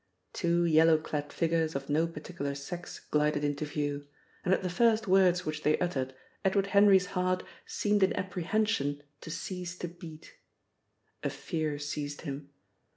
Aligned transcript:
Two 0.33 0.65
yellow 0.65 0.97
clad 0.97 1.31
figures 1.31 1.75
of 1.75 1.87
no 1.87 2.07
particular 2.07 2.55
sex 2.55 2.99
glided 3.11 3.43
into 3.43 3.65
view, 3.65 4.07
and 4.43 4.51
at 4.51 4.63
the 4.63 4.67
first 4.71 5.07
words 5.07 5.45
which 5.45 5.61
they 5.61 5.77
uttered 5.77 6.15
Edward 6.43 6.65
Henry's 6.73 7.05
heart 7.13 7.43
seemed 7.67 8.01
in 8.01 8.13
apprehension 8.15 9.03
to 9.21 9.29
cease 9.29 9.77
to 9.77 9.87
beat. 9.87 10.33
A 11.23 11.29
fear 11.29 11.77
seized 11.77 12.21
him. 12.21 12.49